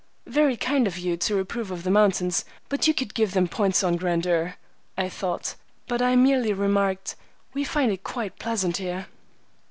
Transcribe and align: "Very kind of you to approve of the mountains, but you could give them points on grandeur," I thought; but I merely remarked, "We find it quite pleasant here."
"Very 0.25 0.57
kind 0.57 0.87
of 0.87 0.97
you 0.97 1.15
to 1.17 1.37
approve 1.37 1.69
of 1.69 1.83
the 1.83 1.91
mountains, 1.91 2.43
but 2.69 2.87
you 2.87 2.93
could 2.95 3.13
give 3.13 3.33
them 3.33 3.47
points 3.47 3.83
on 3.83 3.97
grandeur," 3.97 4.55
I 4.97 5.09
thought; 5.09 5.53
but 5.87 6.01
I 6.01 6.15
merely 6.15 6.53
remarked, 6.53 7.15
"We 7.53 7.63
find 7.63 7.91
it 7.91 8.03
quite 8.03 8.39
pleasant 8.39 8.77
here." 8.77 9.05